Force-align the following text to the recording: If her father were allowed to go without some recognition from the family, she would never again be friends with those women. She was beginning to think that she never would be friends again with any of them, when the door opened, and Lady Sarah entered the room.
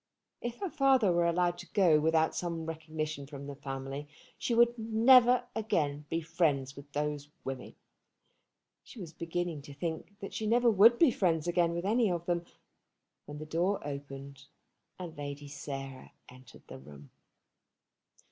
If 0.41 0.57
her 0.61 0.69
father 0.71 1.11
were 1.11 1.27
allowed 1.27 1.59
to 1.59 1.69
go 1.73 1.99
without 1.99 2.33
some 2.33 2.65
recognition 2.65 3.27
from 3.27 3.45
the 3.45 3.53
family, 3.53 4.07
she 4.35 4.55
would 4.55 4.75
never 4.79 5.43
again 5.55 6.05
be 6.09 6.21
friends 6.21 6.75
with 6.75 6.91
those 6.91 7.29
women. 7.43 7.75
She 8.81 8.99
was 8.99 9.13
beginning 9.13 9.61
to 9.61 9.75
think 9.75 10.17
that 10.19 10.33
she 10.33 10.47
never 10.47 10.71
would 10.71 10.97
be 10.97 11.11
friends 11.11 11.47
again 11.47 11.75
with 11.75 11.85
any 11.85 12.09
of 12.11 12.25
them, 12.25 12.45
when 13.27 13.37
the 13.37 13.45
door 13.45 13.79
opened, 13.87 14.45
and 14.97 15.15
Lady 15.15 15.47
Sarah 15.47 16.11
entered 16.27 16.63
the 16.67 16.79
room. 16.79 17.11